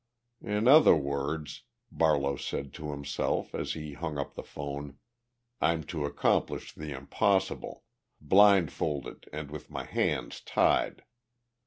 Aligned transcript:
"In 0.41 0.67
other 0.67 0.95
words," 0.95 1.61
Barlow 1.91 2.35
said 2.35 2.73
to 2.73 2.89
himself, 2.89 3.53
as 3.53 3.73
he 3.73 3.93
hung 3.93 4.17
up 4.17 4.33
the 4.33 4.41
phone, 4.41 4.97
"I'm 5.61 5.83
to 5.93 6.05
accomplish 6.05 6.73
the 6.73 6.91
impossible, 6.91 7.83
blindfolded 8.19 9.29
and 9.31 9.51
with 9.51 9.69
my 9.69 9.83
hands 9.83 10.41
tied. 10.43 11.03